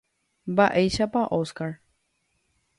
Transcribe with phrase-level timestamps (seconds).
[0.51, 1.73] Mba'éichapa Óscar.